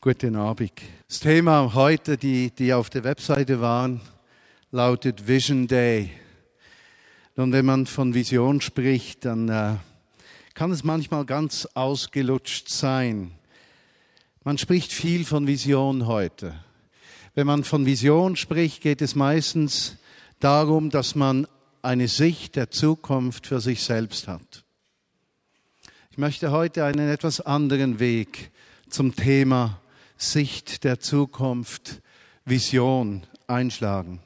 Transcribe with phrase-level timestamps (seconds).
[0.00, 0.70] Guten Abend.
[1.08, 4.00] Das Thema heute, die, die auf der Webseite waren,
[4.70, 6.12] lautet Vision Day.
[7.34, 9.74] Und wenn man von Vision spricht, dann äh,
[10.54, 13.32] kann es manchmal ganz ausgelutscht sein.
[14.44, 16.54] Man spricht viel von Vision heute.
[17.34, 19.96] Wenn man von Vision spricht, geht es meistens
[20.38, 21.48] darum, dass man
[21.82, 24.64] eine Sicht der Zukunft für sich selbst hat.
[26.12, 28.52] Ich möchte heute einen etwas anderen Weg
[28.90, 29.80] zum Thema
[30.20, 32.02] Sicht der Zukunft,
[32.44, 34.18] Vision einschlagen.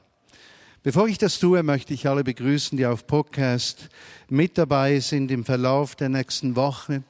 [0.83, 3.91] Bevor ich das tue, möchte ich alle begrüßen, die auf Podcast
[4.31, 7.03] mit dabei sind im Verlauf der nächsten Woche.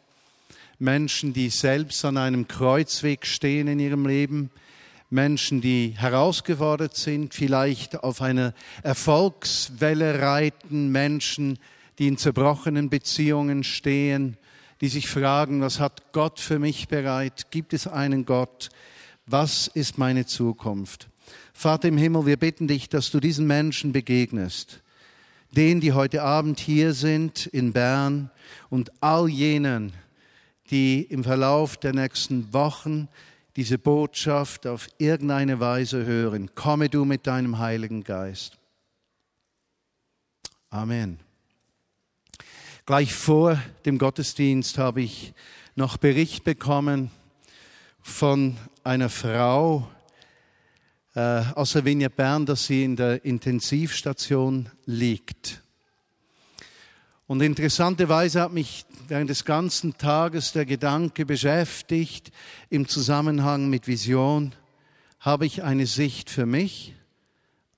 [0.80, 4.50] Menschen, die selbst an einem Kreuzweg stehen in ihrem Leben.
[5.10, 10.90] Menschen, die herausgefordert sind, vielleicht auf einer Erfolgswelle reiten.
[10.90, 11.60] Menschen,
[12.00, 14.38] die in zerbrochenen Beziehungen stehen
[14.82, 17.52] die sich fragen, was hat Gott für mich bereit?
[17.52, 18.68] Gibt es einen Gott?
[19.26, 21.08] Was ist meine Zukunft?
[21.54, 24.82] Vater im Himmel, wir bitten dich, dass du diesen Menschen begegnest,
[25.52, 28.32] denen, die heute Abend hier sind in Bern
[28.70, 29.92] und all jenen,
[30.72, 33.08] die im Verlauf der nächsten Wochen
[33.54, 36.56] diese Botschaft auf irgendeine Weise hören.
[36.56, 38.58] Komme du mit deinem Heiligen Geist.
[40.70, 41.20] Amen.
[42.92, 45.32] Gleich vor dem Gottesdienst habe ich
[45.76, 47.10] noch Bericht bekommen
[48.02, 49.88] von einer Frau
[51.14, 55.62] äh, aus der Bern, dass sie in der Intensivstation liegt.
[57.26, 62.30] Und interessanterweise hat mich während des ganzen Tages der Gedanke beschäftigt,
[62.68, 64.54] im Zusammenhang mit Vision,
[65.18, 66.94] habe ich eine Sicht für mich,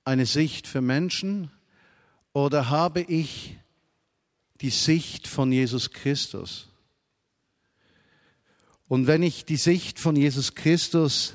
[0.03, 1.51] eine Sicht für Menschen
[2.33, 3.55] oder habe ich
[4.61, 6.67] die Sicht von Jesus Christus.
[8.87, 11.33] Und wenn ich die Sicht von Jesus Christus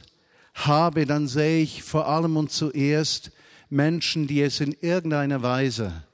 [0.54, 3.32] habe, dann sehe ich vor allem und zuerst
[3.68, 6.04] Menschen, die es in irgendeiner Weise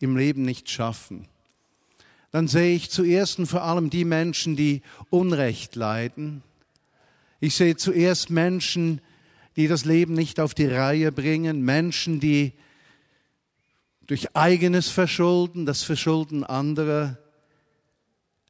[0.00, 1.26] im Leben nicht schaffen.
[2.30, 6.42] Dann sehe ich zuerst und vor allem die Menschen, die Unrecht leiden.
[7.40, 9.00] Ich sehe zuerst Menschen,
[9.56, 12.52] die das Leben nicht auf die Reihe bringen, Menschen, die
[14.06, 17.18] durch eigenes Verschulden, das Verschulden anderer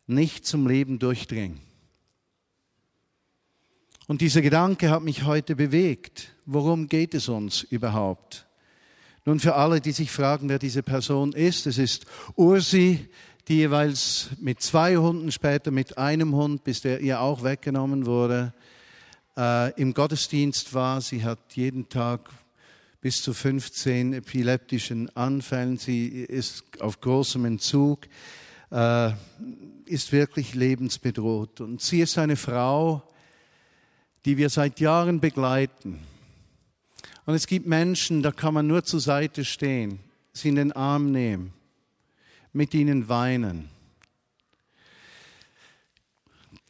[0.06, 1.60] nicht zum Leben durchdringen.
[4.08, 6.32] Und dieser Gedanke hat mich heute bewegt.
[6.44, 8.46] Worum geht es uns überhaupt?
[9.24, 13.08] Nun, für alle, die sich fragen, wer diese Person ist, es ist Ursi,
[13.48, 18.52] die jeweils mit zwei Hunden, später mit einem Hund, bis der ihr auch weggenommen wurde,
[19.36, 21.00] äh, im Gottesdienst war.
[21.00, 22.30] Sie hat jeden Tag
[23.02, 25.76] bis zu 15 epileptischen Anfällen.
[25.76, 28.06] Sie ist auf großem Entzug,
[28.70, 29.10] äh,
[29.86, 31.60] ist wirklich lebensbedroht.
[31.60, 33.02] Und sie ist eine Frau,
[34.24, 35.98] die wir seit Jahren begleiten.
[37.26, 39.98] Und es gibt Menschen, da kann man nur zur Seite stehen,
[40.32, 41.52] sie in den Arm nehmen,
[42.52, 43.68] mit ihnen weinen.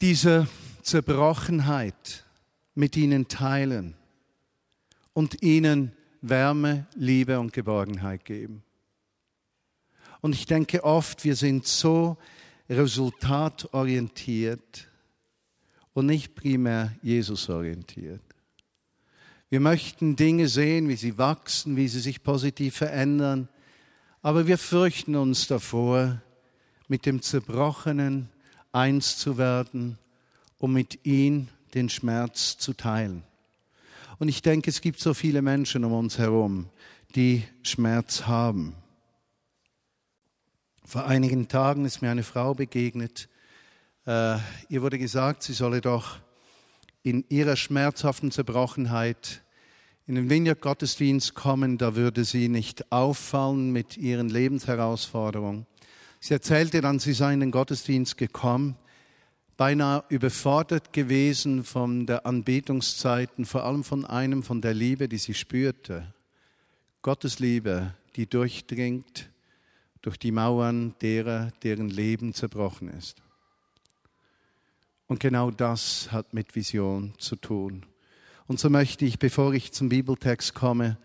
[0.01, 0.47] Diese
[0.81, 2.25] Zerbrochenheit
[2.73, 3.93] mit ihnen teilen
[5.13, 5.91] und ihnen
[6.23, 8.63] Wärme, Liebe und Geborgenheit geben.
[10.21, 12.17] Und ich denke oft, wir sind so
[12.69, 14.87] resultatorientiert
[15.93, 18.21] und nicht primär Jesus orientiert.
[19.49, 23.49] Wir möchten Dinge sehen, wie sie wachsen, wie sie sich positiv verändern,
[24.21, 26.21] aber wir fürchten uns davor,
[26.87, 28.29] mit dem Zerbrochenen
[28.71, 29.97] eins zu werden,
[30.57, 33.23] um mit ihm den Schmerz zu teilen.
[34.23, 36.69] Und ich denke, es gibt so viele Menschen um uns herum,
[37.13, 38.73] die Schmerz haben.
[40.85, 43.27] Vor einigen Tagen ist mir eine Frau begegnet.
[44.07, 44.37] Äh,
[44.69, 46.19] ihr wurde gesagt, sie solle doch
[47.01, 49.43] in ihrer schmerzhaften Zerbrochenheit
[50.07, 55.65] in den Vineyard-Gottesdienst kommen, da würde sie nicht auffallen mit ihren Lebensherausforderungen.
[56.21, 58.77] Sie erzählte dann, sie sei in den Gottesdienst gekommen
[59.57, 65.33] beinahe überfordert gewesen von der Anbetungszeiten, vor allem von einem, von der Liebe, die sie
[65.33, 66.13] spürte.
[67.01, 69.29] Gottes Liebe, die durchdringt
[70.01, 73.21] durch die Mauern derer, deren Leben zerbrochen ist.
[75.07, 77.85] Und genau das hat mit Vision zu tun.
[78.47, 80.97] Und so möchte ich, bevor ich zum Bibeltext komme,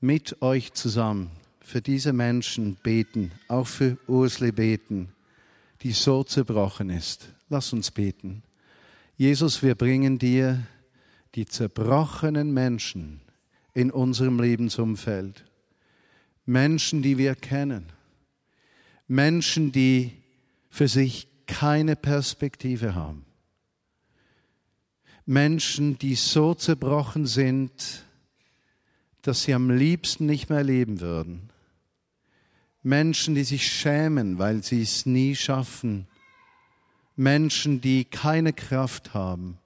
[0.00, 1.30] mit euch zusammen
[1.60, 5.12] für diese Menschen beten, auch für Ursle beten,
[5.82, 8.44] die so zerbrochen ist, Lass uns beten.
[9.16, 10.66] Jesus, wir bringen dir
[11.34, 13.20] die zerbrochenen Menschen
[13.74, 15.44] in unserem Lebensumfeld.
[16.46, 17.86] Menschen, die wir kennen.
[19.08, 20.12] Menschen, die
[20.70, 23.26] für sich keine Perspektive haben.
[25.26, 28.04] Menschen, die so zerbrochen sind,
[29.22, 31.50] dass sie am liebsten nicht mehr leben würden.
[32.82, 36.06] Menschen, die sich schämen, weil sie es nie schaffen.
[37.20, 39.58] Menschen, die keine Kraft haben,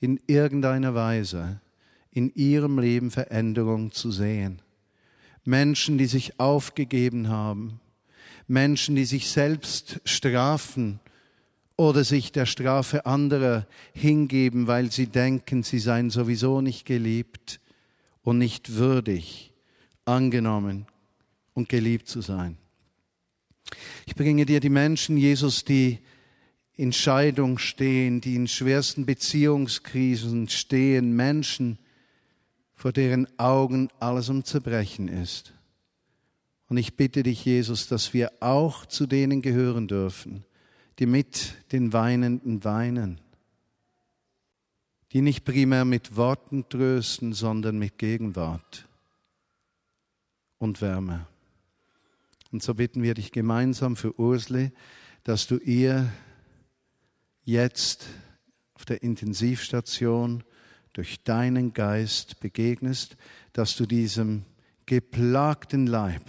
[0.00, 1.60] in irgendeiner Weise
[2.10, 4.62] in ihrem Leben Veränderung zu sehen.
[5.44, 7.80] Menschen, die sich aufgegeben haben.
[8.48, 11.00] Menschen, die sich selbst strafen
[11.76, 17.60] oder sich der Strafe anderer hingeben, weil sie denken, sie seien sowieso nicht geliebt
[18.22, 19.52] und nicht würdig,
[20.06, 20.86] angenommen
[21.52, 22.56] und geliebt zu sein.
[24.06, 25.98] Ich bringe dir die Menschen, Jesus, die
[26.80, 31.78] in Scheidung stehen, die in schwersten Beziehungskrisen stehen, Menschen,
[32.74, 35.52] vor deren Augen alles um Zerbrechen ist.
[36.70, 40.46] Und ich bitte dich, Jesus, dass wir auch zu denen gehören dürfen,
[40.98, 43.20] die mit den Weinenden weinen,
[45.12, 48.88] die nicht primär mit Worten trösten, sondern mit Gegenwart
[50.56, 51.26] und Wärme.
[52.50, 54.72] Und so bitten wir dich gemeinsam für Ursle,
[55.24, 56.10] dass du ihr
[57.50, 58.06] jetzt
[58.74, 60.44] auf der Intensivstation
[60.92, 63.16] durch deinen Geist begegnest,
[63.52, 64.44] dass du diesem
[64.86, 66.24] geplagten Leib,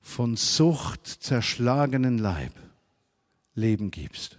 [0.00, 2.52] von Sucht zerschlagenen Leib
[3.54, 4.38] Leben gibst.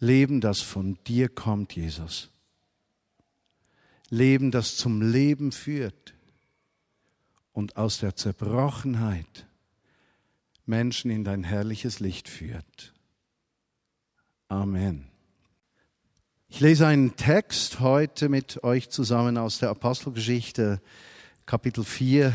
[0.00, 2.30] Leben, das von dir kommt, Jesus.
[4.10, 6.14] Leben, das zum Leben führt
[7.52, 9.46] und aus der Zerbrochenheit
[10.66, 12.93] Menschen in dein herrliches Licht führt.
[14.48, 15.06] Amen.
[16.48, 20.82] Ich lese einen Text heute mit euch zusammen aus der Apostelgeschichte,
[21.46, 22.34] Kapitel 4,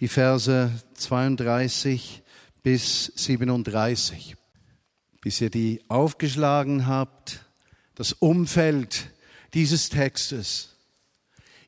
[0.00, 2.22] die Verse 32
[2.62, 4.36] bis 37.
[5.20, 7.44] Bis ihr die aufgeschlagen habt,
[7.94, 9.10] das Umfeld
[9.52, 10.76] dieses Textes.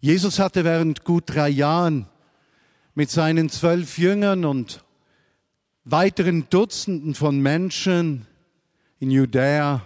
[0.00, 2.08] Jesus hatte während gut drei Jahren
[2.94, 4.82] mit seinen zwölf Jüngern und
[5.84, 8.26] weiteren Dutzenden von Menschen
[9.00, 9.82] in Judäa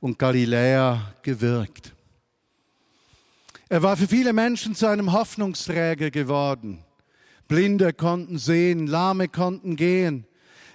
[0.00, 1.94] und Galiläa gewirkt.
[3.68, 6.84] Er war für viele Menschen zu einem Hoffnungsträger geworden.
[7.46, 10.26] Blinde konnten sehen, Lahme konnten gehen.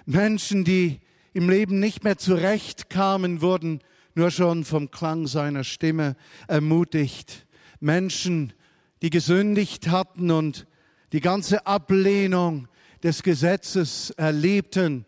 [0.06, 1.00] Menschen, die
[1.34, 3.80] im Leben nicht mehr zurechtkamen, wurden
[4.14, 6.16] nur schon vom Klang seiner Stimme
[6.48, 7.46] ermutigt.
[7.80, 8.54] Menschen,
[9.02, 10.66] die gesündigt hatten und
[11.12, 12.66] die ganze Ablehnung
[13.02, 15.04] des Gesetzes erlebten,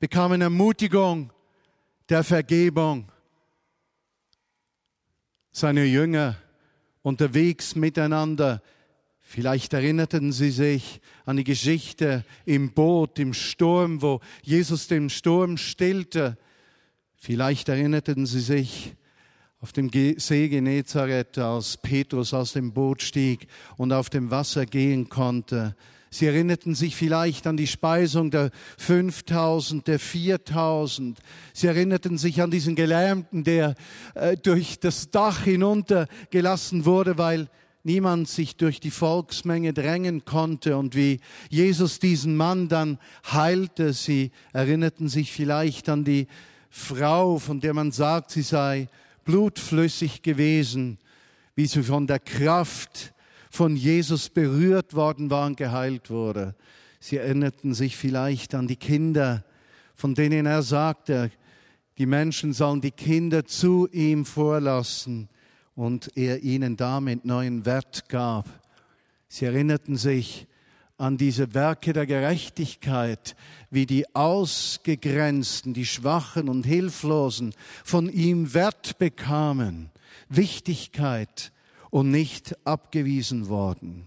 [0.00, 1.30] bekamen Ermutigung
[2.08, 3.10] der Vergebung.
[5.52, 6.36] Seine Jünger
[7.02, 8.62] unterwegs miteinander,
[9.20, 15.56] vielleicht erinnerten sie sich an die Geschichte im Boot, im Sturm, wo Jesus den Sturm
[15.56, 16.36] stillte.
[17.16, 18.94] Vielleicht erinnerten sie sich
[19.60, 25.08] auf dem See Genezareth, als Petrus aus dem Boot stieg und auf dem Wasser gehen
[25.08, 25.74] konnte.
[26.10, 31.18] Sie erinnerten sich vielleicht an die Speisung der 5000, der 4000.
[31.52, 33.74] Sie erinnerten sich an diesen Gelähmten, der
[34.14, 37.48] äh, durch das Dach hinuntergelassen wurde, weil
[37.82, 41.20] niemand sich durch die Volksmenge drängen konnte und wie
[41.50, 42.98] Jesus diesen Mann dann
[43.30, 43.92] heilte.
[43.92, 46.26] Sie erinnerten sich vielleicht an die
[46.68, 48.88] Frau, von der man sagt, sie sei
[49.24, 50.98] blutflüssig gewesen,
[51.54, 53.14] wie sie von der Kraft
[53.56, 56.54] von Jesus berührt worden war und geheilt wurde.
[57.00, 59.44] Sie erinnerten sich vielleicht an die Kinder,
[59.94, 61.30] von denen er sagte,
[61.96, 65.30] die Menschen sollen die Kinder zu ihm vorlassen
[65.74, 68.46] und er ihnen damit neuen Wert gab.
[69.28, 70.46] Sie erinnerten sich
[70.98, 73.36] an diese Werke der Gerechtigkeit,
[73.70, 79.90] wie die Ausgegrenzten, die Schwachen und Hilflosen von ihm Wert bekamen,
[80.28, 81.52] Wichtigkeit,
[81.90, 84.06] und nicht abgewiesen worden.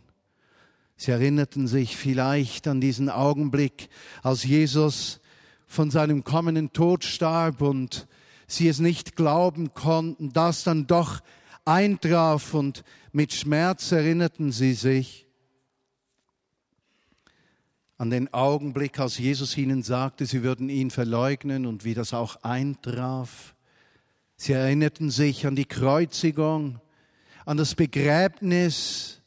[0.98, 3.90] Sie erinnerten sich vielleicht an diesen Augenblick,
[4.22, 5.22] als Jesus
[5.66, 8.08] von seinem kommenden Tod starb und
[8.48, 11.22] sie es nicht glauben konnten, das dann doch
[11.64, 15.28] eintraf und mit Schmerz erinnerten sie sich
[17.98, 22.38] an den Augenblick, als Jesus ihnen sagte, sie würden ihn verleugnen und wie das auch
[22.44, 23.56] eintraf.
[24.38, 26.80] Sie erinnerten sich an die Kreuzigung
[27.46, 29.22] an das Begräbnis,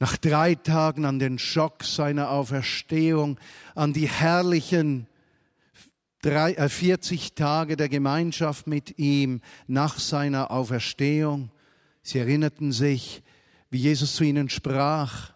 [0.00, 3.38] nach drei Tagen an den Schock seiner Auferstehung,
[3.74, 5.06] an die herrlichen
[6.22, 11.50] 40 äh, Tage der Gemeinschaft mit ihm nach seiner Auferstehung.
[12.02, 13.22] Sie erinnerten sich,
[13.70, 15.32] wie Jesus zu ihnen sprach,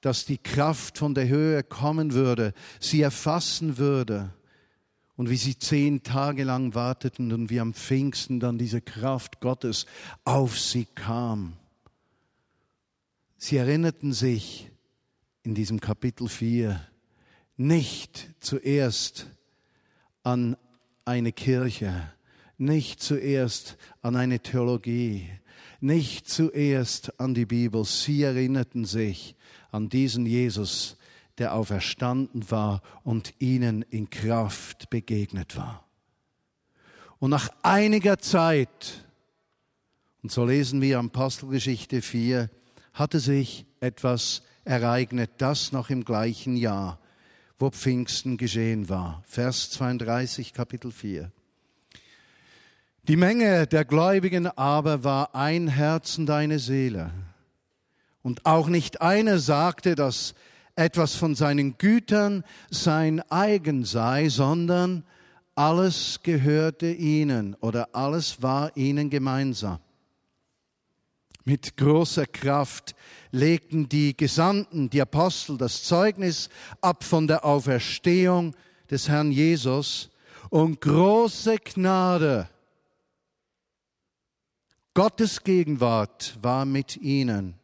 [0.00, 4.32] dass die Kraft von der Höhe kommen würde, sie erfassen würde
[5.20, 9.84] und wie sie zehn Tage lang warteten und wie am Pfingsten dann diese Kraft Gottes
[10.24, 11.58] auf sie kam.
[13.36, 14.70] Sie erinnerten sich
[15.42, 16.80] in diesem Kapitel 4
[17.58, 19.26] nicht zuerst
[20.22, 20.56] an
[21.04, 22.14] eine Kirche,
[22.56, 25.28] nicht zuerst an eine Theologie,
[25.80, 27.84] nicht zuerst an die Bibel.
[27.84, 29.36] Sie erinnerten sich
[29.70, 30.96] an diesen Jesus,
[31.40, 35.84] der auferstanden war und ihnen in Kraft begegnet war.
[37.18, 39.04] Und nach einiger Zeit,
[40.22, 42.48] und so lesen wir Apostelgeschichte 4,
[42.92, 46.98] hatte sich etwas ereignet, das noch im gleichen Jahr,
[47.58, 49.22] wo Pfingsten geschehen war.
[49.26, 51.32] Vers 32, Kapitel 4.
[53.08, 57.10] Die Menge der Gläubigen aber war ein Herz und eine Seele.
[58.22, 60.34] Und auch nicht einer sagte, dass
[60.76, 65.04] etwas von seinen Gütern sein eigen sei, sondern
[65.54, 69.78] alles gehörte ihnen oder alles war ihnen gemeinsam.
[71.44, 72.94] Mit großer Kraft
[73.30, 76.48] legten die Gesandten, die Apostel, das Zeugnis
[76.80, 78.54] ab von der Auferstehung
[78.90, 80.10] des Herrn Jesus
[80.50, 82.48] und große Gnade.
[84.94, 87.59] Gottes Gegenwart war mit ihnen.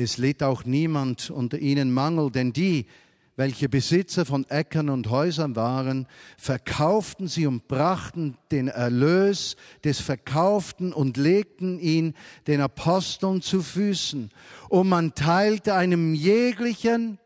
[0.00, 2.86] Es litt auch niemand unter ihnen Mangel, denn die,
[3.34, 10.92] welche Besitzer von Äckern und Häusern waren, verkauften sie und brachten den Erlös des Verkauften
[10.92, 12.14] und legten ihn
[12.46, 14.30] den Aposteln zu Füßen.
[14.68, 17.18] Und man teilte einem jeglichen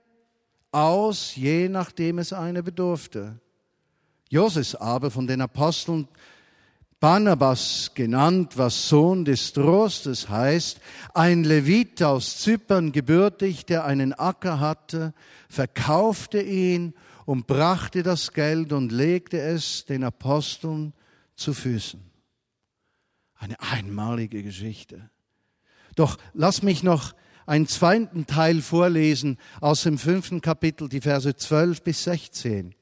[0.70, 3.38] aus, je nachdem es eine bedurfte.
[4.30, 6.08] Joses aber von den Aposteln
[7.02, 10.80] Barnabas genannt, was Sohn des Trostes heißt,
[11.14, 15.12] ein Levit aus Zypern gebürtig, der einen Acker hatte,
[15.48, 16.94] verkaufte ihn
[17.24, 20.92] und brachte das Geld und legte es den Aposteln
[21.34, 22.00] zu Füßen.
[23.34, 25.10] Eine einmalige Geschichte.
[25.96, 27.16] Doch lass mich noch
[27.46, 32.76] einen zweiten Teil vorlesen aus dem fünften Kapitel, die Verse 12 bis 16.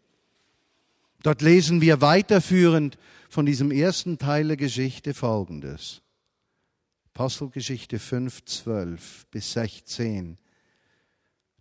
[1.22, 2.96] Dort lesen wir weiterführend
[3.28, 6.02] von diesem ersten Teil der Geschichte folgendes.
[7.14, 10.38] Apostelgeschichte 5, 12 bis 16.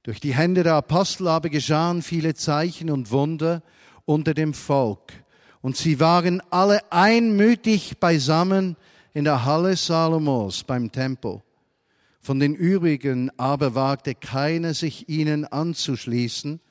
[0.04, 3.62] Durch die Hände der Apostel aber geschahen viele Zeichen und Wunder
[4.06, 5.12] unter dem Volk.
[5.62, 8.78] Und sie waren alle einmütig beisammen
[9.14, 11.42] in der Halle Salomos beim Tempel.
[12.22, 16.62] Von den übrigen aber wagte keiner, sich ihnen anzuschließen,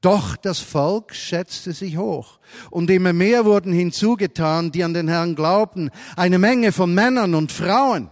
[0.00, 2.38] doch das Volk schätzte sich hoch.
[2.70, 7.52] Und immer mehr wurden hinzugetan, die an den Herrn glaubten, eine Menge von Männern und
[7.52, 8.10] Frauen,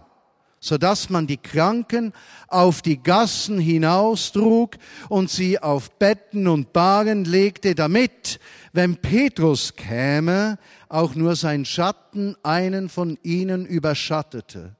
[0.59, 2.13] so dass man die Kranken
[2.47, 4.75] auf die Gassen hinaustrug
[5.07, 8.39] und sie auf Betten und Bagen legte, damit,
[8.71, 14.75] wenn Petrus käme, auch nur sein Schatten einen von ihnen überschattete.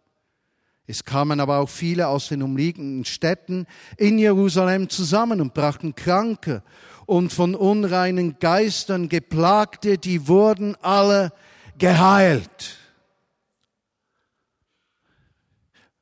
[0.85, 6.63] Es kamen aber auch viele aus den umliegenden Städten in Jerusalem zusammen und brachten Kranke
[7.09, 11.33] und von unreinen Geistern geplagte, die wurden alle
[11.79, 12.77] geheilt.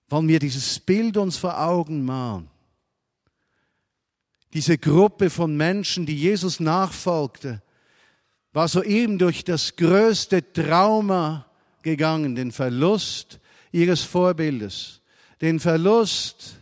[0.09, 2.49] Wollen wir dieses Bild uns vor Augen malen?
[4.51, 7.61] Diese Gruppe von Menschen, die Jesus nachfolgte,
[8.51, 11.45] war soeben durch das größte Trauma
[11.83, 13.39] gegangen, den Verlust
[13.71, 14.99] ihres Vorbildes,
[15.39, 16.57] den Verlust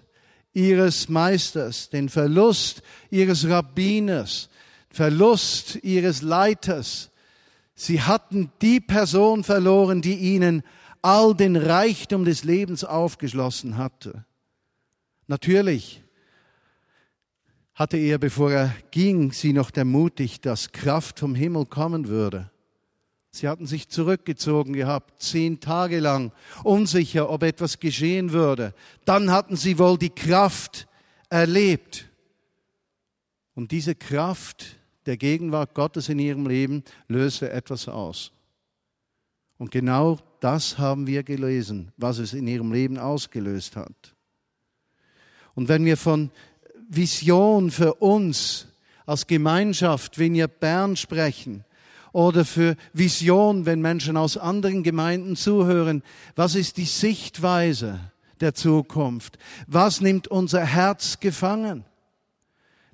[0.56, 2.82] ihres Meisters, den Verlust
[3.12, 4.50] ihres Rabbiners,
[4.90, 7.12] Verlust ihres Leiters.
[7.76, 10.64] Sie hatten die Person verloren, die ihnen
[11.02, 14.26] all den Reichtum des Lebens aufgeschlossen hatte.
[15.28, 16.02] Natürlich
[17.74, 22.50] hatte er, bevor er ging, sie noch ermutigt, dass Kraft vom Himmel kommen würde.
[23.36, 26.32] Sie hatten sich zurückgezogen gehabt, zehn Tage lang,
[26.64, 28.74] unsicher, ob etwas geschehen würde.
[29.04, 30.88] Dann hatten sie wohl die Kraft
[31.30, 32.06] erlebt.
[33.54, 38.32] Und diese Kraft der Gegenwart Gottes in ihrem Leben löste etwas aus.
[39.58, 44.16] Und genau das haben wir gelesen, was es in ihrem Leben ausgelöst hat.
[45.56, 46.32] Und wenn wir von
[46.88, 48.68] Vision für uns
[49.06, 51.66] als Gemeinschaft, wenn wir Bern sprechen,
[52.16, 56.02] oder für Vision, wenn Menschen aus anderen Gemeinden zuhören.
[56.38, 58.00] Was ist die Sichtweise
[58.40, 59.38] der Zukunft?
[59.68, 61.84] Was nimmt unser Herz gefangen?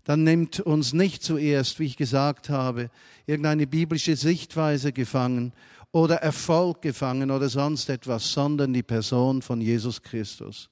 [0.05, 2.89] Dann nimmt uns nicht zuerst, wie ich gesagt habe,
[3.27, 5.53] irgendeine biblische Sichtweise gefangen
[5.91, 10.71] oder Erfolg gefangen oder sonst etwas, sondern die Person von Jesus Christus.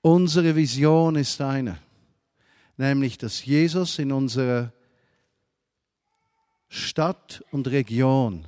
[0.00, 1.78] Unsere Vision ist eine,
[2.76, 4.72] nämlich dass Jesus in unserer
[6.68, 8.46] Stadt und Region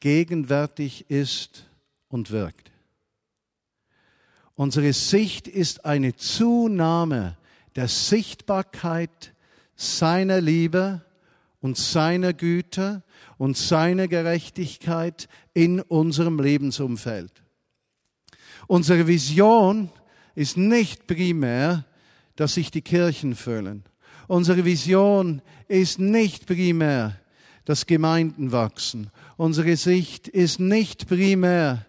[0.00, 1.66] gegenwärtig ist
[2.08, 2.70] und wirkt.
[4.54, 7.36] Unsere Sicht ist eine Zunahme
[7.76, 9.32] der Sichtbarkeit
[9.74, 11.04] seiner Liebe
[11.60, 13.02] und seiner Güte
[13.38, 17.42] und seiner Gerechtigkeit in unserem Lebensumfeld.
[18.66, 19.90] Unsere Vision
[20.34, 21.84] ist nicht primär,
[22.36, 23.84] dass sich die Kirchen füllen.
[24.30, 27.18] Unsere Vision ist nicht primär,
[27.64, 29.10] dass Gemeinden wachsen.
[29.36, 31.84] Unsere Sicht ist nicht primär,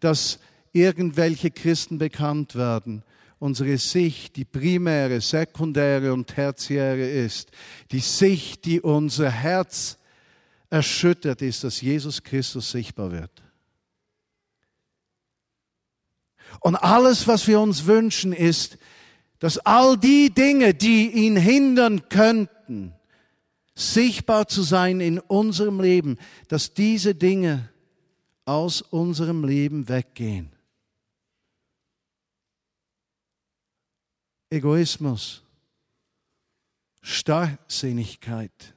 [0.00, 0.40] dass
[0.72, 3.04] irgendwelche Christen bekannt werden.
[3.38, 7.52] Unsere Sicht, die primäre, sekundäre und tertiäre ist,
[7.92, 9.96] die Sicht, die unser Herz
[10.70, 13.44] erschüttert, ist, dass Jesus Christus sichtbar wird.
[16.58, 18.78] Und alles, was wir uns wünschen, ist,
[19.44, 22.94] dass all die Dinge, die ihn hindern könnten,
[23.74, 26.16] sichtbar zu sein in unserem Leben,
[26.48, 27.70] dass diese Dinge
[28.46, 30.50] aus unserem Leben weggehen.
[34.48, 35.42] Egoismus,
[37.02, 38.74] Starrsinnigkeit,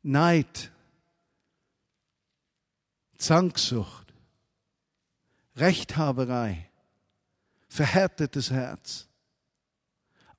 [0.00, 0.72] Neid,
[3.18, 4.14] Zanksucht,
[5.56, 6.70] Rechthaberei,
[7.68, 9.09] verhärtetes Herz,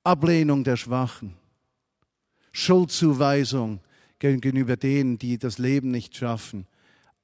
[0.04, 1.34] Ablehnung der Schwachen,
[2.52, 3.80] Schuldzuweisung
[4.18, 6.66] gegenüber denen, die das Leben nicht schaffen.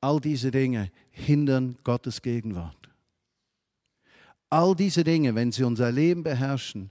[0.00, 2.88] All diese Dinge hindern Gottes Gegenwart.
[4.50, 6.90] All diese Dinge, wenn sie unser Leben beherrschen,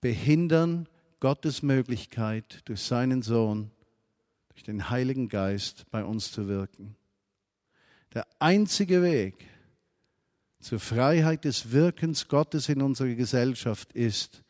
[0.00, 0.88] behindern
[1.20, 3.70] Gottes Möglichkeit, durch seinen Sohn,
[4.48, 6.96] durch den Heiligen Geist bei uns zu wirken.
[8.12, 9.48] Der einzige Weg
[10.60, 14.42] zur Freiheit des Wirkens Gottes in unserer Gesellschaft ist,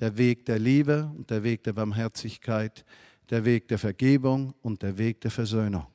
[0.00, 2.84] der Weg der Liebe und der Weg der Barmherzigkeit,
[3.30, 5.86] der Weg der Vergebung und der Weg der Versöhnung.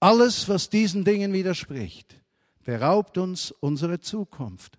[0.00, 2.20] Alles, was diesen Dingen widerspricht,
[2.64, 4.78] beraubt uns unsere Zukunft.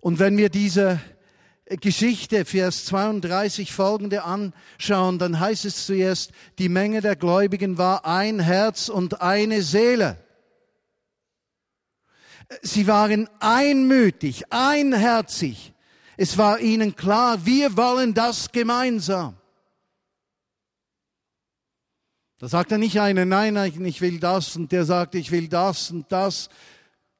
[0.00, 1.00] Und wenn wir diese
[1.66, 8.38] Geschichte, Vers 32 folgende anschauen, dann heißt es zuerst, die Menge der Gläubigen war ein
[8.38, 10.18] Herz und eine Seele.
[12.62, 15.73] Sie waren einmütig, einherzig
[16.16, 19.36] es war ihnen klar, wir wollen das gemeinsam.
[22.38, 25.48] Da sagt er nicht einer, nein, nein, ich will das und der sagt, ich will
[25.48, 26.48] das und das.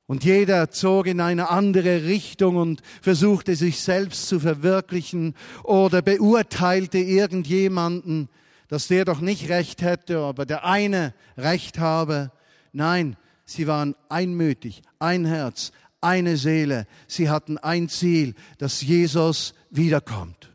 [0.07, 6.99] Und jeder zog in eine andere Richtung und versuchte sich selbst zu verwirklichen oder beurteilte
[6.99, 8.29] irgendjemanden,
[8.69, 12.31] dass der doch nicht recht hätte, aber der eine recht habe.
[12.73, 15.73] Nein, sie waren einmütig, ein Herz,
[16.05, 16.87] eine Seele.
[17.07, 20.53] Sie hatten ein Ziel, dass Jesus wiederkommt.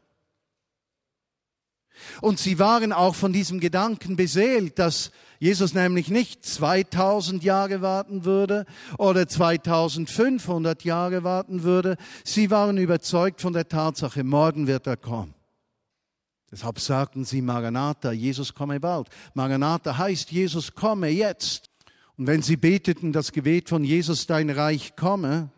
[2.22, 8.26] Und sie waren auch von diesem Gedanken beseelt, dass Jesus nämlich nicht 2000 Jahre warten
[8.26, 8.66] würde
[8.98, 11.96] oder 2500 Jahre warten würde.
[12.26, 15.34] Sie waren überzeugt von der Tatsache, morgen wird er kommen.
[16.52, 19.08] Deshalb sagten sie Maranatha, Jesus komme bald.
[19.34, 21.69] Maranatha heißt, Jesus komme jetzt.
[22.20, 25.52] Und wenn sie beteten das Gebet von Jesus, dein Reich komme,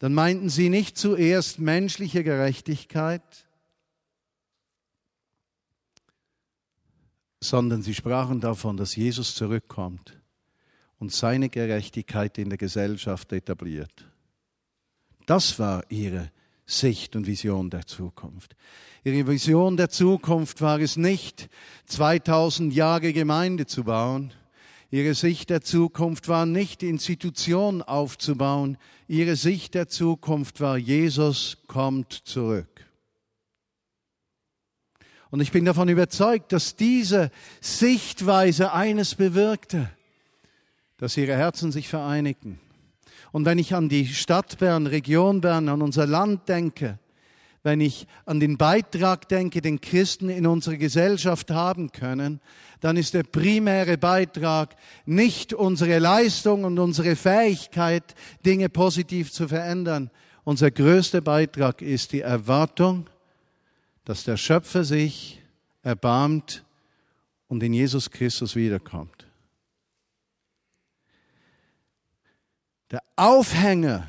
[0.00, 3.22] dann meinten sie nicht zuerst menschliche Gerechtigkeit,
[7.38, 10.20] sondern sie sprachen davon, dass Jesus zurückkommt
[10.98, 14.04] und seine Gerechtigkeit in der Gesellschaft etabliert.
[15.26, 16.32] Das war ihre
[16.66, 18.56] Sicht und Vision der Zukunft.
[19.04, 21.48] Ihre Vision der Zukunft war es nicht,
[21.84, 24.32] 2000 Jahre Gemeinde zu bauen,
[24.90, 28.78] Ihre Sicht der Zukunft war nicht Institutionen aufzubauen.
[29.08, 32.86] Ihre Sicht der Zukunft war, Jesus kommt zurück.
[35.30, 39.90] Und ich bin davon überzeugt, dass diese Sichtweise eines bewirkte,
[40.98, 42.60] dass ihre Herzen sich vereinigten.
[43.32, 46.98] Und wenn ich an die Stadt Bern, Region Bern, an unser Land denke,
[47.66, 52.40] wenn ich an den Beitrag denke, den Christen in unserer Gesellschaft haben können,
[52.78, 60.12] dann ist der primäre Beitrag nicht unsere Leistung und unsere Fähigkeit, Dinge positiv zu verändern.
[60.44, 63.10] Unser größter Beitrag ist die Erwartung,
[64.04, 65.42] dass der Schöpfer sich
[65.82, 66.64] erbarmt
[67.48, 69.26] und in Jesus Christus wiederkommt.
[72.92, 74.06] Der Aufhänger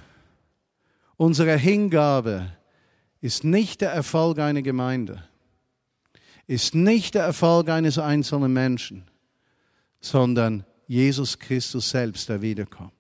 [1.16, 2.52] unserer Hingabe
[3.22, 5.24] ist nicht der Erfolg einer Gemeinde,
[6.46, 9.04] ist nicht der Erfolg eines einzelnen Menschen,
[10.00, 12.94] sondern Jesus Christus selbst, der wiederkommt.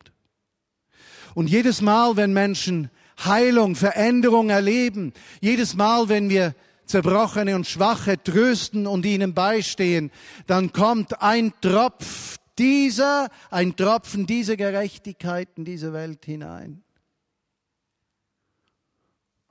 [1.35, 2.89] Und jedes Mal, wenn Menschen
[3.23, 10.11] Heilung, Veränderung erleben, jedes Mal, wenn wir Zerbrochene und Schwache trösten und ihnen beistehen,
[10.47, 16.81] dann kommt ein Tropf dieser, ein Tropfen dieser Gerechtigkeit in diese Welt hinein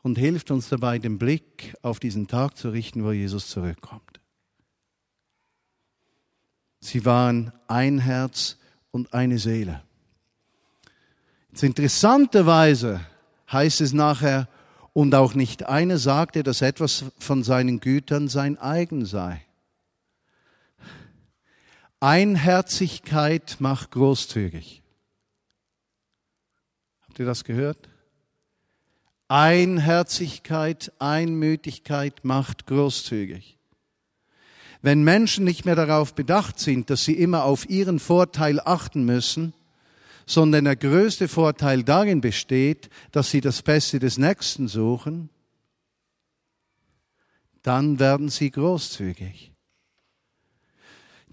[0.06, 4.20] und hilft uns dabei, den Blick auf diesen Tag zu richten, wo Jesus zurückkommt.
[6.78, 8.56] Sie waren ein Herz
[8.92, 9.82] und eine Seele.
[11.50, 13.00] Jetzt interessanterweise
[13.50, 14.48] heißt es nachher,
[14.92, 19.44] und auch nicht einer sagte, dass etwas von seinen Gütern sein eigen sei.
[21.98, 24.84] Einherzigkeit macht großzügig.
[27.02, 27.88] Habt ihr das gehört?
[29.28, 33.58] Einherzigkeit, Einmütigkeit macht großzügig.
[34.82, 39.52] Wenn Menschen nicht mehr darauf bedacht sind, dass sie immer auf ihren Vorteil achten müssen,
[40.26, 45.30] sondern der größte Vorteil darin besteht, dass sie das Beste des Nächsten suchen,
[47.62, 49.55] dann werden sie großzügig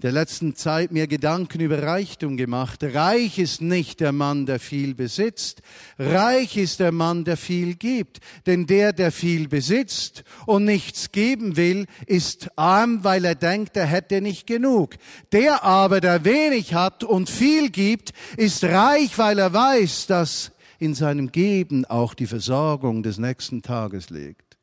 [0.03, 2.83] der letzten Zeit mir Gedanken über Reichtum gemacht.
[2.83, 5.61] Reich ist nicht der Mann, der viel besitzt.
[5.97, 8.19] Reich ist der Mann, der viel gibt.
[8.45, 13.85] Denn der, der viel besitzt und nichts geben will, ist arm, weil er denkt, er
[13.85, 14.95] hätte nicht genug.
[15.31, 20.95] Der aber, der wenig hat und viel gibt, ist reich, weil er weiß, dass in
[20.95, 24.57] seinem Geben auch die Versorgung des nächsten Tages liegt.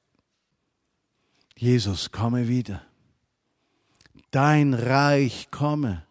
[1.57, 2.83] Jesus, komme wieder
[4.31, 6.05] dein Reich komme.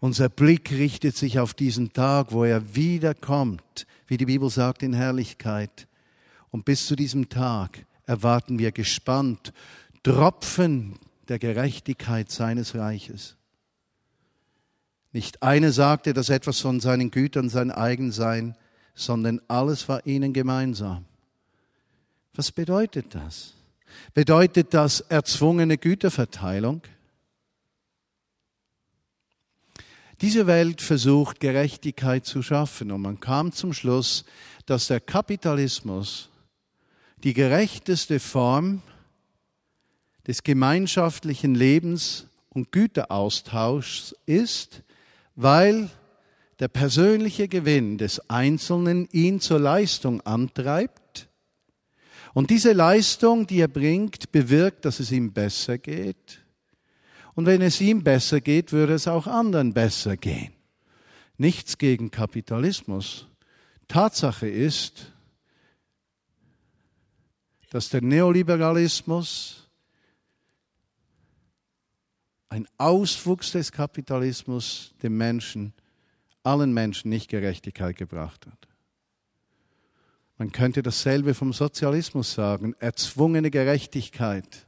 [0.00, 4.92] Unser Blick richtet sich auf diesen Tag, wo er wiederkommt, wie die Bibel sagt, in
[4.92, 5.88] Herrlichkeit.
[6.50, 9.52] Und bis zu diesem Tag erwarten wir gespannt
[10.02, 13.36] Tropfen der Gerechtigkeit seines Reiches.
[15.12, 18.54] Nicht eine sagte, dass etwas von seinen Gütern sein eigen sei,
[18.94, 21.04] sondern alles war ihnen gemeinsam.
[22.34, 23.54] Was bedeutet das?
[24.14, 26.82] Bedeutet das erzwungene Güterverteilung?
[30.22, 32.90] Diese Welt versucht Gerechtigkeit zu schaffen.
[32.90, 34.24] Und man kam zum Schluss,
[34.64, 36.30] dass der Kapitalismus
[37.22, 38.82] die gerechteste Form
[40.26, 44.82] des gemeinschaftlichen Lebens und Güteraustauschs ist,
[45.34, 45.90] weil
[46.60, 51.28] der persönliche Gewinn des Einzelnen ihn zur Leistung antreibt.
[52.32, 56.45] Und diese Leistung, die er bringt, bewirkt, dass es ihm besser geht
[57.36, 60.54] und wenn es ihm besser geht, würde es auch anderen besser gehen.
[61.36, 63.28] Nichts gegen Kapitalismus.
[63.88, 65.12] Tatsache ist,
[67.70, 69.68] dass der Neoliberalismus
[72.48, 75.74] ein Auswuchs des Kapitalismus dem Menschen,
[76.42, 78.66] allen Menschen nicht Gerechtigkeit gebracht hat.
[80.38, 84.65] Man könnte dasselbe vom Sozialismus sagen, erzwungene Gerechtigkeit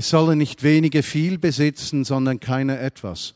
[0.00, 3.34] es sollen nicht wenige viel besitzen, sondern keiner etwas.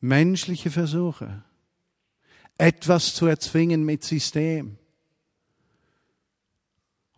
[0.00, 1.44] Menschliche Versuche,
[2.58, 4.78] etwas zu erzwingen mit System.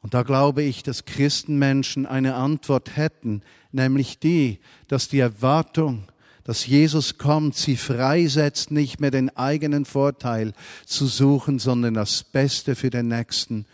[0.02, 3.40] Und da glaube ich, dass Christenmenschen eine Antwort hätten,
[3.72, 6.12] nämlich die, dass die Erwartung,
[6.44, 10.52] dass Jesus kommt, sie freisetzt, nicht mehr den eigenen Vorteil
[10.84, 13.64] zu suchen, sondern das Beste für den Nächsten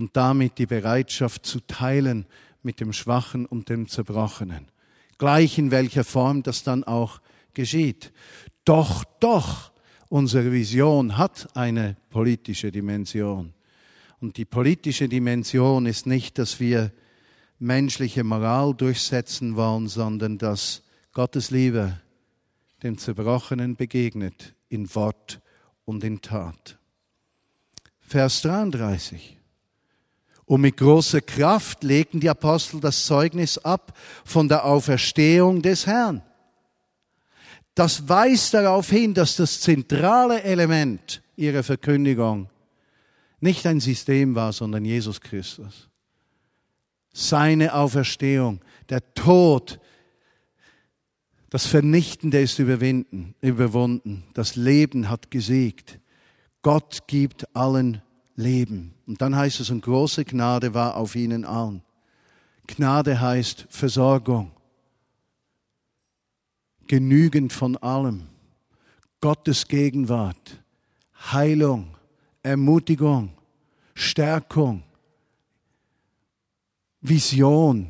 [0.00, 2.24] und damit die Bereitschaft zu teilen
[2.62, 4.68] mit dem Schwachen und dem Zerbrochenen.
[5.18, 7.20] Gleich in welcher Form das dann auch
[7.52, 8.10] geschieht.
[8.64, 9.70] Doch, doch,
[10.08, 13.52] unsere Vision hat eine politische Dimension.
[14.20, 16.92] Und die politische Dimension ist nicht, dass wir
[17.58, 20.82] menschliche Moral durchsetzen wollen, sondern dass
[21.12, 22.00] Gottes Liebe
[22.82, 25.42] dem Zerbrochenen begegnet in Wort
[25.84, 26.78] und in Tat.
[28.00, 29.39] Vers 33.
[30.50, 36.22] Und mit großer Kraft legten die Apostel das Zeugnis ab von der Auferstehung des Herrn.
[37.76, 42.50] Das weist darauf hin, dass das zentrale Element ihrer Verkündigung
[43.38, 45.88] nicht ein System war, sondern Jesus Christus.
[47.12, 49.78] Seine Auferstehung, der Tod,
[51.48, 56.00] das Vernichtende ist überwinden, überwunden, das Leben hat gesiegt.
[56.62, 58.02] Gott gibt allen
[58.40, 58.94] Leben.
[59.06, 61.82] Und dann heißt es, und große Gnade war auf ihnen allen.
[62.66, 64.52] Gnade heißt Versorgung,
[66.86, 68.28] genügend von allem,
[69.20, 70.62] Gottes Gegenwart,
[71.32, 71.96] Heilung,
[72.42, 73.32] Ermutigung,
[73.94, 74.82] Stärkung,
[77.00, 77.88] Vision,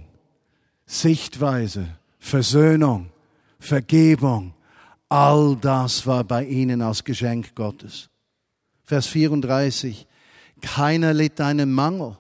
[0.87, 3.11] Sichtweise, Versöhnung,
[3.59, 4.55] Vergebung,
[5.09, 8.09] all das war bei ihnen als Geschenk Gottes.
[8.85, 10.07] Vers 34,
[10.61, 12.17] Keiner litt einen Mangel.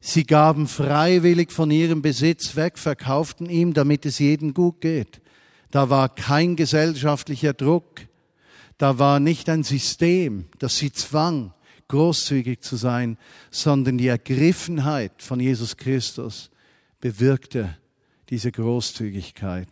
[0.00, 5.20] Sie gaben freiwillig von ihrem Besitz weg, verkauften ihm, damit es jedem gut geht.
[5.70, 8.02] Da war kein gesellschaftlicher Druck.
[8.78, 11.52] Da war nicht ein System, das sie zwang,
[11.88, 13.18] großzügig zu sein,
[13.50, 16.50] sondern die Ergriffenheit von Jesus Christus
[17.00, 17.76] bewirkte
[18.30, 19.68] diese Großzügigkeit,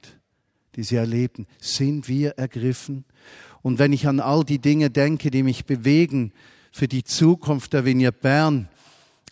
[0.77, 1.47] die sie erlebten.
[1.59, 3.05] Sind wir ergriffen?
[3.63, 6.33] Und wenn ich an all die Dinge denke, die mich bewegen
[6.75, 8.69] für die Zukunft der Vignette Bern,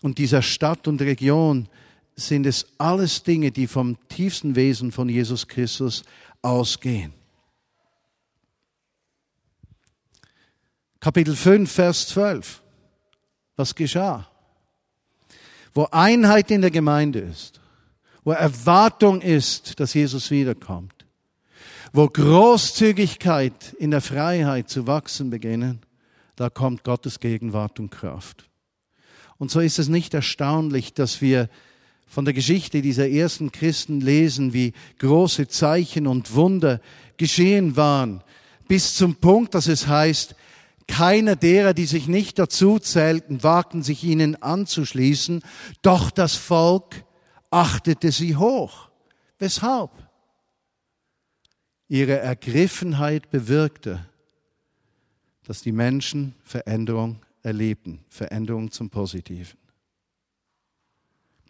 [0.01, 1.67] und dieser Stadt und Region
[2.15, 6.03] sind es alles Dinge, die vom tiefsten Wesen von Jesus Christus
[6.41, 7.13] ausgehen.
[11.01, 12.61] Kapitel 5, Vers 12.
[13.57, 14.25] Was geschah?
[15.73, 17.59] Wo Einheit in der Gemeinde ist,
[18.23, 21.05] wo Erwartung ist, dass Jesus wiederkommt,
[21.91, 25.81] wo Großzügigkeit in der Freiheit zu wachsen beginnen,
[26.35, 28.49] da kommt Gottes Gegenwart und Kraft.
[29.37, 31.49] Und so ist es nicht erstaunlich, dass wir
[32.05, 36.79] von der Geschichte dieser ersten Christen lesen, wie große Zeichen und Wunder
[37.17, 38.23] geschehen waren,
[38.67, 40.35] bis zum Punkt, dass es heißt,
[40.87, 45.41] keiner derer, die sich nicht dazu zählten, wagten sich ihnen anzuschließen,
[45.81, 47.03] doch das Volk
[47.49, 48.89] achtete sie hoch.
[49.39, 49.91] Weshalb?
[51.87, 54.05] Ihre Ergriffenheit bewirkte,
[55.45, 57.99] dass die Menschen Veränderung erleben.
[58.09, 59.57] Veränderung zum Positiven.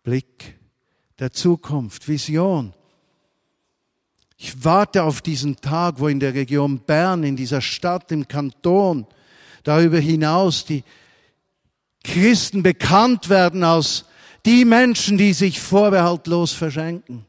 [0.03, 0.57] Blick
[1.19, 2.73] der Zukunft, Vision.
[4.37, 9.07] Ich warte auf diesen Tag, wo in der Region Bern, in dieser Stadt, im Kanton,
[9.63, 10.83] darüber hinaus die
[12.03, 14.05] Christen bekannt werden als
[14.45, 17.25] die Menschen, die sich vorbehaltlos verschenken,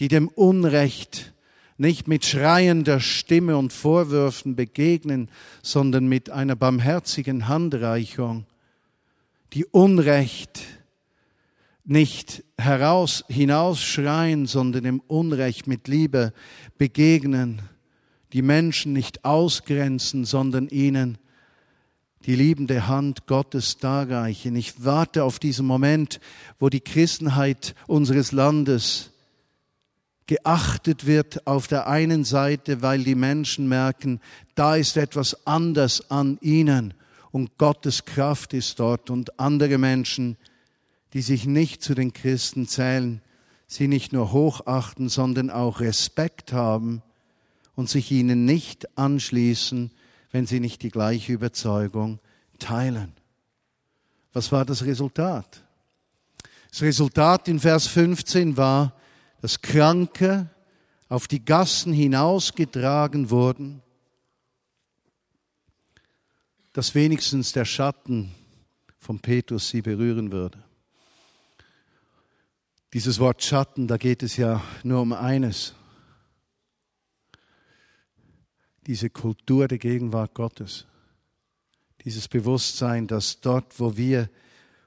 [0.00, 1.32] die dem Unrecht
[1.78, 5.30] nicht mit schreiender Stimme und Vorwürfen begegnen,
[5.62, 8.46] sondern mit einer barmherzigen Handreichung,
[9.52, 10.60] die Unrecht
[11.84, 16.34] nicht heraus, hinausschreien, sondern dem Unrecht mit Liebe
[16.76, 17.62] begegnen,
[18.34, 21.16] die Menschen nicht ausgrenzen, sondern ihnen
[22.26, 24.54] die liebende Hand Gottes darreichen.
[24.56, 26.20] Ich warte auf diesen Moment,
[26.58, 29.12] wo die Christenheit unseres Landes
[30.28, 34.20] geachtet wird auf der einen Seite, weil die Menschen merken,
[34.54, 36.94] da ist etwas anders an ihnen
[37.32, 40.36] und Gottes Kraft ist dort und andere Menschen,
[41.14, 43.22] die sich nicht zu den Christen zählen,
[43.66, 47.02] sie nicht nur hochachten, sondern auch Respekt haben
[47.74, 49.90] und sich ihnen nicht anschließen,
[50.30, 52.20] wenn sie nicht die gleiche Überzeugung
[52.58, 53.14] teilen.
[54.34, 55.64] Was war das Resultat?
[56.70, 58.97] Das Resultat in Vers 15 war,
[59.40, 60.50] dass Kranke
[61.08, 63.82] auf die Gassen hinausgetragen wurden,
[66.72, 68.34] dass wenigstens der Schatten
[68.98, 70.62] von Petrus sie berühren würde.
[72.92, 75.74] Dieses Wort Schatten, da geht es ja nur um eines.
[78.86, 80.86] Diese Kultur der Gegenwart Gottes.
[82.04, 84.30] Dieses Bewusstsein, dass dort, wo wir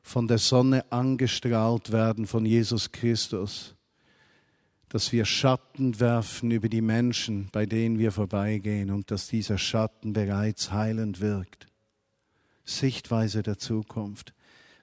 [0.01, 3.75] von der Sonne angestrahlt werden, von Jesus Christus,
[4.91, 10.11] dass wir Schatten werfen über die Menschen, bei denen wir vorbeigehen und dass dieser Schatten
[10.11, 11.67] bereits heilend wirkt.
[12.65, 14.33] Sichtweise der Zukunft.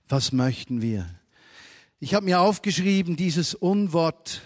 [0.09, 1.07] Was möchten wir?
[2.01, 4.41] Ich habe mir aufgeschrieben, dieses Unwort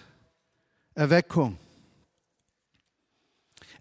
[0.97, 1.59] Erweckung.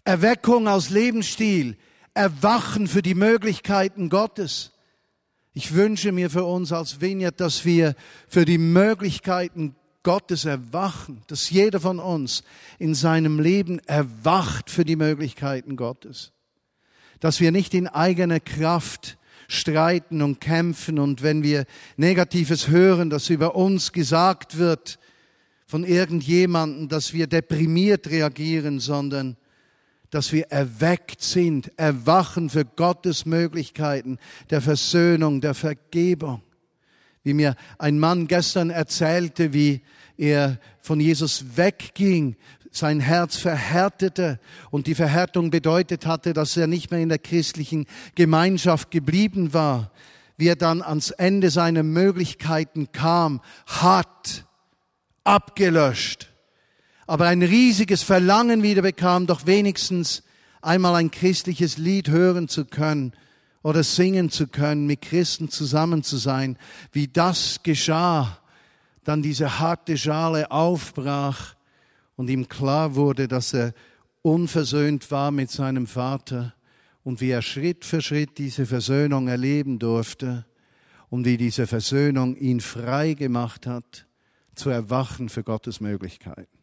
[0.04, 1.76] Erweckung aus Lebensstil,
[2.14, 4.70] Erwachen für die Möglichkeiten Gottes.
[5.52, 7.96] Ich wünsche mir für uns als Vineyard, dass wir
[8.28, 12.42] für die Möglichkeiten Gottes erwachen, dass jeder von uns
[12.78, 16.32] in seinem Leben erwacht für die Möglichkeiten Gottes.
[17.20, 19.16] Dass wir nicht in eigener Kraft
[19.48, 24.98] streiten und kämpfen und wenn wir Negatives hören, das über uns gesagt wird
[25.66, 29.36] von irgendjemandem, dass wir deprimiert reagieren, sondern
[30.10, 34.18] dass wir erweckt sind, erwachen für Gottes Möglichkeiten
[34.50, 36.42] der Versöhnung, der Vergebung
[37.22, 39.82] wie mir ein Mann gestern erzählte, wie
[40.16, 42.36] er von Jesus wegging,
[42.70, 47.86] sein Herz verhärtete und die Verhärtung bedeutet hatte, dass er nicht mehr in der christlichen
[48.14, 49.92] Gemeinschaft geblieben war,
[50.38, 54.46] wie er dann ans Ende seiner Möglichkeiten kam, hat
[55.22, 56.32] abgelöscht,
[57.06, 60.22] aber ein riesiges Verlangen wieder bekam, doch wenigstens
[60.62, 63.12] einmal ein christliches Lied hören zu können
[63.62, 66.56] oder singen zu können, mit Christen zusammen zu sein,
[66.92, 68.38] wie das geschah,
[69.04, 71.54] dann diese harte Schale aufbrach
[72.16, 73.74] und ihm klar wurde, dass er
[74.22, 76.54] unversöhnt war mit seinem Vater
[77.02, 80.46] und wie er Schritt für Schritt diese Versöhnung erleben durfte
[81.10, 84.06] und wie diese Versöhnung ihn frei gemacht hat,
[84.54, 86.58] zu erwachen für Gottes Möglichkeiten.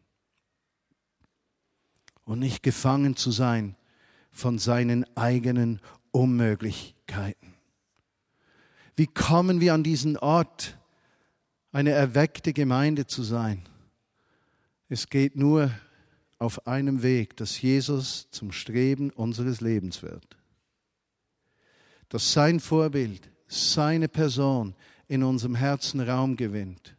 [2.23, 3.75] Und nicht gefangen zu sein
[4.31, 7.53] von seinen eigenen Unmöglichkeiten.
[8.95, 10.77] Wie kommen wir an diesen Ort,
[11.71, 13.63] eine erweckte Gemeinde zu sein?
[14.89, 15.71] Es geht nur
[16.39, 20.37] auf einem Weg, dass Jesus zum Streben unseres Lebens wird.
[22.09, 24.75] Dass sein Vorbild, seine Person
[25.07, 26.95] in unserem Herzen Raum gewinnt.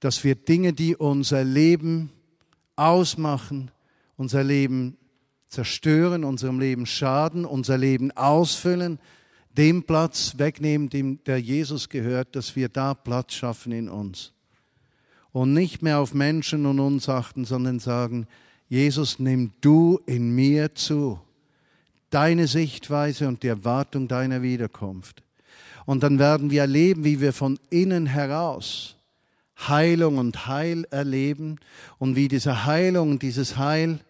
[0.00, 2.10] Dass wir Dinge, die unser Leben
[2.76, 3.70] ausmachen,
[4.16, 4.98] unser Leben
[5.52, 8.98] zerstören, unserem Leben schaden, unser Leben ausfüllen,
[9.56, 14.32] dem Platz wegnehmen, dem der Jesus gehört, dass wir da Platz schaffen in uns
[15.30, 18.26] und nicht mehr auf Menschen und uns achten, sondern sagen,
[18.70, 21.20] Jesus, nimm du in mir zu,
[22.08, 25.22] deine Sichtweise und die Erwartung deiner Wiederkunft.
[25.84, 28.96] Und dann werden wir erleben, wie wir von innen heraus
[29.68, 31.56] Heilung und Heil erleben
[31.98, 34.00] und wie diese Heilung, dieses Heil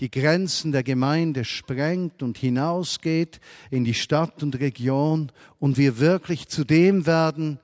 [0.00, 3.38] die Grenzen der Gemeinde sprengt und hinausgeht
[3.70, 7.58] in die Stadt und Region und wir wirklich zu dem werden,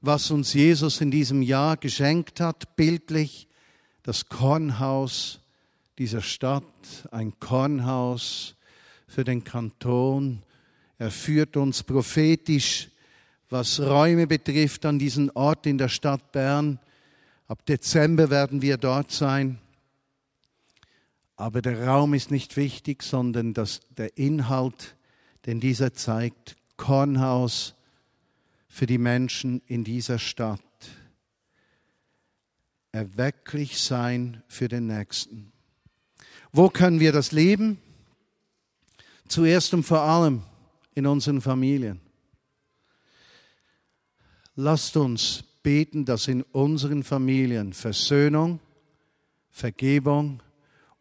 [0.00, 3.46] was uns Jesus in diesem Jahr geschenkt hat, bildlich
[4.02, 5.40] das Kornhaus
[5.98, 6.64] dieser Stadt,
[7.10, 8.54] ein Kornhaus
[9.06, 10.42] für den Kanton.
[10.98, 12.88] Er führt uns prophetisch,
[13.50, 16.78] was Räume betrifft, an diesen Ort in der Stadt Bern.
[17.48, 19.58] Ab Dezember werden wir dort sein.
[21.36, 24.96] Aber der Raum ist nicht wichtig, sondern das, der Inhalt,
[25.44, 26.56] den dieser zeigt.
[26.76, 27.74] Kornhaus,
[28.76, 30.60] für die Menschen in dieser Stadt.
[32.92, 35.50] Erwecklich sein für den Nächsten.
[36.52, 37.78] Wo können wir das leben?
[39.28, 40.42] Zuerst und vor allem
[40.94, 42.00] in unseren Familien.
[44.56, 48.60] Lasst uns beten, dass in unseren Familien Versöhnung,
[49.50, 50.42] Vergebung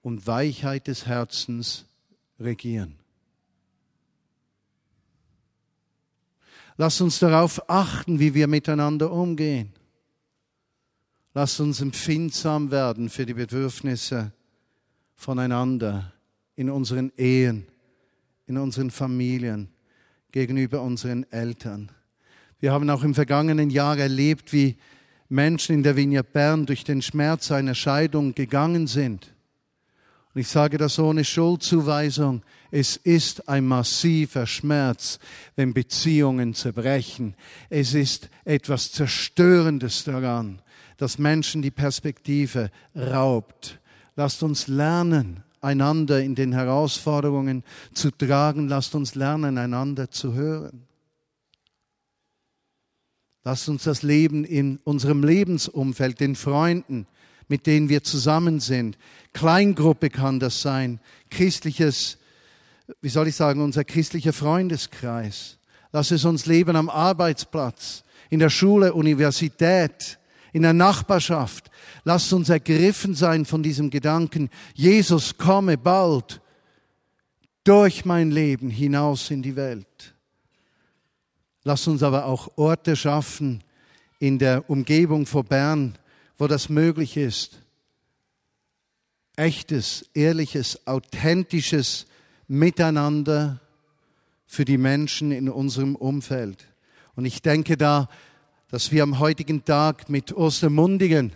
[0.06, 1.86] und Weichheit des Herzens
[2.40, 2.94] regieren.
[6.78, 9.74] Lass uns darauf achten, wie wir miteinander umgehen.
[11.34, 14.32] Lass uns empfindsam werden für die Bedürfnisse
[15.16, 16.14] voneinander
[16.56, 17.66] in unseren Ehen,
[18.46, 19.70] in unseren Familien,
[20.32, 21.92] gegenüber unseren Eltern.
[22.60, 24.78] Wir haben auch im vergangenen Jahr erlebt, wie
[25.30, 29.35] Menschen in der Vineyard Bern durch den Schmerz einer Scheidung gegangen sind.
[30.36, 32.44] Und ich sage das ohne Schuldzuweisung.
[32.70, 35.18] Es ist ein massiver Schmerz,
[35.56, 37.36] wenn Beziehungen zerbrechen.
[37.70, 40.62] Es ist etwas Zerstörendes daran,
[40.98, 43.80] dass Menschen die Perspektive raubt.
[44.18, 48.68] Lasst uns lernen, einander in den Herausforderungen zu tragen.
[48.68, 50.86] Lasst uns lernen, einander zu hören.
[53.46, 57.08] Lasst uns das Leben in unserem Lebensumfeld, den Freunden,
[57.48, 58.98] mit denen wir zusammen sind.
[59.34, 62.18] Kleingruppe kann das sein, christliches,
[63.02, 65.58] wie soll ich sagen, unser christlicher Freundeskreis.
[65.92, 70.20] Lass es uns leben am Arbeitsplatz, in der Schule, Universität,
[70.52, 71.70] in der Nachbarschaft.
[72.04, 76.42] Lass uns ergriffen sein von diesem Gedanken, Jesus komme bald
[77.66, 80.16] durch mein Leben hinaus in die Welt.
[81.64, 83.64] Lass uns aber auch Orte schaffen
[84.20, 85.98] in der Umgebung vor Bern,
[86.38, 87.60] wo das möglich ist.
[89.36, 92.06] Echtes, ehrliches, authentisches
[92.48, 93.60] Miteinander
[94.46, 96.66] für die Menschen in unserem Umfeld.
[97.16, 98.10] Und ich denke da,
[98.70, 101.32] dass wir am heutigen Tag mit Ostermundigen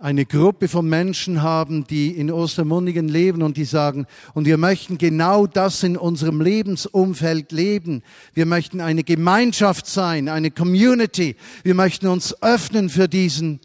[0.00, 4.96] eine Gruppe von Menschen haben, die in Ostermundigen leben und die sagen, und wir möchten
[4.96, 8.02] genau das in unserem Lebensumfeld leben.
[8.32, 11.34] Wir möchten eine Gemeinschaft sein, eine Community.
[11.64, 13.58] Wir möchten uns öffnen für diesen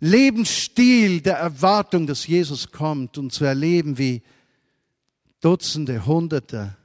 [0.00, 4.22] Lebensstil der Erwartung, dass Jesus kommt und zu erleben, wie
[5.40, 6.76] Dutzende, Hunderte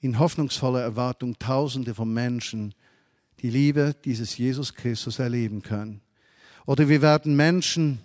[0.00, 2.74] in hoffnungsvoller Erwartung Tausende von Menschen
[3.40, 6.02] die Liebe dieses Jesus Christus erleben können.
[6.66, 8.00] Oder wir werden Menschen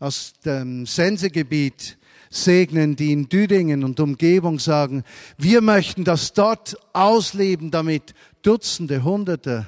[0.00, 1.96] aus dem Sensegebiet
[2.28, 5.04] segnen, die in Düdingen und Umgebung sagen,
[5.38, 9.66] wir möchten das dort ausleben, damit Dutzende, Hunderte,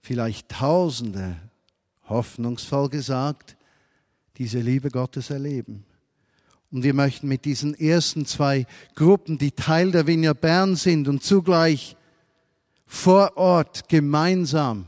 [0.00, 1.36] vielleicht Tausende
[2.08, 3.56] hoffnungsvoll gesagt,
[4.36, 5.84] diese Liebe Gottes erleben.
[6.70, 11.22] Und wir möchten mit diesen ersten zwei Gruppen, die Teil der Vinja Bern sind und
[11.22, 11.96] zugleich
[12.86, 14.86] vor Ort gemeinsam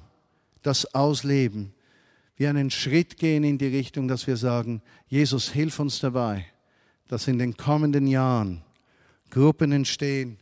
[0.62, 1.72] das ausleben,
[2.36, 6.46] wir einen Schritt gehen in die Richtung, dass wir sagen, Jesus, hilf uns dabei,
[7.06, 8.62] dass in den kommenden Jahren
[9.28, 10.38] Gruppen entstehen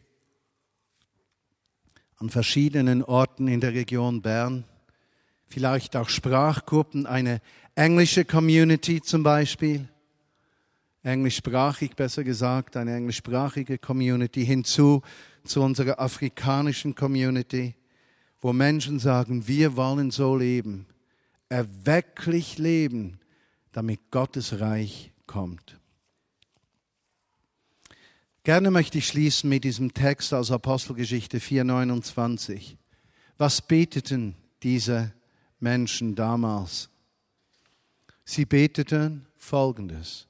[2.18, 4.64] an verschiedenen Orten in der Region Bern.
[5.48, 7.40] Vielleicht auch Sprachgruppen, eine
[7.74, 9.88] englische Community zum Beispiel.
[11.02, 15.02] Englischsprachig besser gesagt, eine englischsprachige Community hinzu
[15.44, 17.74] zu unserer afrikanischen Community,
[18.40, 20.86] wo Menschen sagen, wir wollen so leben,
[21.48, 23.18] erwecklich leben,
[23.72, 25.78] damit Gottes Reich kommt.
[28.44, 32.76] Gerne möchte ich schließen mit diesem Text aus Apostelgeschichte 4.29.
[33.36, 35.12] Was beteten diese
[35.60, 36.88] Menschen damals?
[38.24, 40.26] Sie beteten Folgendes.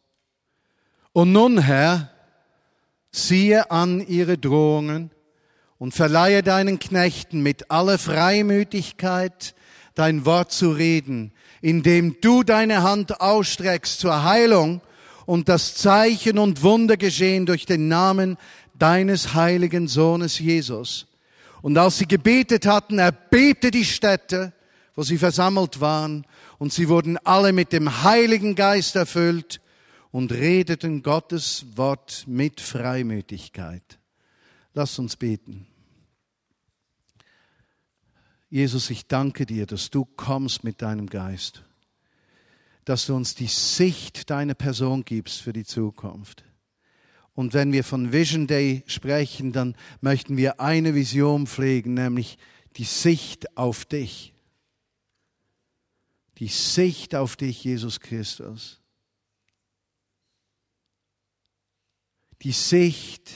[1.12, 2.10] Und nun, Herr,
[3.10, 5.10] siehe an ihre Drohungen
[5.78, 9.54] und verleihe deinen Knechten mit aller Freimütigkeit
[9.94, 14.80] dein Wort zu reden, indem du deine Hand ausstreckst zur Heilung
[15.26, 18.38] und das Zeichen und Wunder geschehen durch den Namen
[18.78, 21.06] deines heiligen Sohnes Jesus.
[21.62, 24.52] Und als sie gebetet hatten, erbebte die Stätte,
[24.98, 26.26] wo sie versammelt waren,
[26.58, 29.60] und sie wurden alle mit dem Heiligen Geist erfüllt
[30.10, 34.00] und redeten Gottes Wort mit Freimütigkeit.
[34.74, 35.68] Lass uns beten.
[38.50, 41.62] Jesus, ich danke dir, dass du kommst mit deinem Geist,
[42.84, 46.42] dass du uns die Sicht deiner Person gibst für die Zukunft.
[47.36, 52.36] Und wenn wir von Vision Day sprechen, dann möchten wir eine Vision pflegen, nämlich
[52.74, 54.34] die Sicht auf dich.
[56.38, 58.80] Die Sicht auf dich, Jesus Christus.
[62.42, 63.32] Die Sicht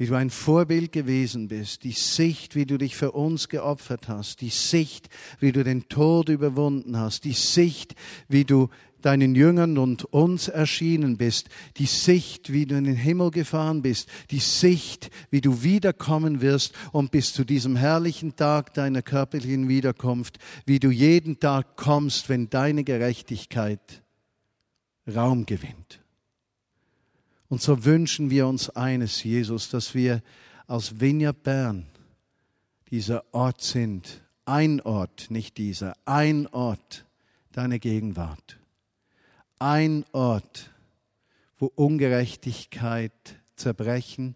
[0.00, 4.40] wie du ein Vorbild gewesen bist, die Sicht, wie du dich für uns geopfert hast,
[4.40, 7.94] die Sicht, wie du den Tod überwunden hast, die Sicht,
[8.26, 8.70] wie du
[9.00, 14.08] deinen Jüngern und uns erschienen bist, die Sicht, wie du in den Himmel gefahren bist,
[14.30, 20.38] die Sicht, wie du wiederkommen wirst und bis zu diesem herrlichen Tag deiner körperlichen Wiederkunft,
[20.66, 24.02] wie du jeden Tag kommst, wenn deine Gerechtigkeit
[25.06, 26.00] Raum gewinnt.
[27.48, 30.22] Und so wünschen wir uns eines, Jesus, dass wir
[30.68, 31.86] als Vineyard Bern
[32.90, 34.22] dieser Ort sind.
[34.44, 37.04] Ein Ort, nicht dieser, ein Ort
[37.52, 38.59] deine Gegenwart.
[39.60, 40.70] Ein Ort,
[41.58, 43.12] wo Ungerechtigkeit
[43.56, 44.34] zerbrechen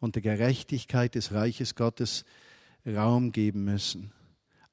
[0.00, 2.24] und der Gerechtigkeit des Reiches Gottes
[2.86, 4.12] Raum geben müssen.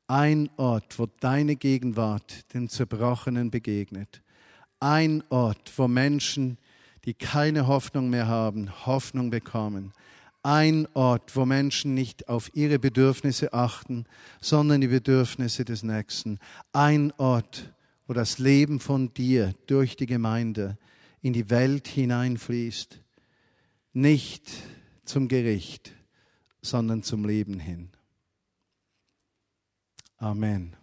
[0.07, 4.23] Ein Ort, wo deine Gegenwart den Zerbrochenen begegnet.
[4.79, 6.57] Ein Ort, wo Menschen
[7.05, 9.91] die keine Hoffnung mehr haben, Hoffnung bekommen.
[10.43, 14.05] Ein Ort, wo Menschen nicht auf ihre Bedürfnisse achten,
[14.39, 16.39] sondern die Bedürfnisse des Nächsten.
[16.71, 17.73] Ein Ort,
[18.09, 20.79] wo das Leben von dir durch die Gemeinde
[21.21, 22.99] in die Welt hineinfließt.
[23.93, 24.49] Nicht
[25.05, 25.93] zum Gericht,
[26.59, 27.91] sondern zum Leben hin.
[30.17, 30.78] Amen.